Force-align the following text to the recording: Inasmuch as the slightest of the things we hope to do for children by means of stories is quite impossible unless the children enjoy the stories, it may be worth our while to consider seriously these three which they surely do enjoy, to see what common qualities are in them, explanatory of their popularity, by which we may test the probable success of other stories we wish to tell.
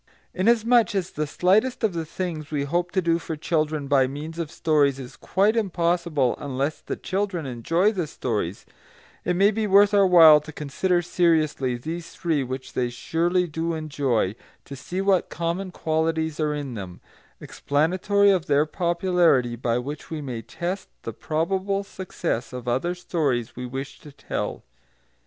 Inasmuch 0.33 0.95
as 0.95 1.11
the 1.11 1.27
slightest 1.27 1.83
of 1.83 1.93
the 1.93 2.05
things 2.07 2.49
we 2.49 2.63
hope 2.63 2.89
to 2.93 3.03
do 3.03 3.19
for 3.19 3.35
children 3.35 3.87
by 3.87 4.07
means 4.07 4.39
of 4.39 4.49
stories 4.49 4.97
is 4.97 5.15
quite 5.15 5.55
impossible 5.55 6.33
unless 6.39 6.81
the 6.81 6.95
children 6.95 7.45
enjoy 7.45 7.91
the 7.91 8.07
stories, 8.07 8.65
it 9.23 9.35
may 9.35 9.51
be 9.51 9.67
worth 9.67 9.93
our 9.93 10.07
while 10.07 10.41
to 10.41 10.51
consider 10.51 11.03
seriously 11.03 11.75
these 11.77 12.15
three 12.15 12.41
which 12.43 12.73
they 12.73 12.89
surely 12.89 13.45
do 13.45 13.75
enjoy, 13.75 14.33
to 14.65 14.75
see 14.75 15.01
what 15.01 15.29
common 15.29 15.69
qualities 15.69 16.39
are 16.39 16.55
in 16.55 16.73
them, 16.73 16.99
explanatory 17.39 18.31
of 18.31 18.47
their 18.47 18.65
popularity, 18.65 19.55
by 19.55 19.77
which 19.77 20.09
we 20.09 20.19
may 20.19 20.41
test 20.41 20.89
the 21.03 21.13
probable 21.13 21.83
success 21.83 22.51
of 22.53 22.67
other 22.67 22.95
stories 22.95 23.55
we 23.55 23.67
wish 23.67 23.99
to 23.99 24.11
tell. 24.11 24.63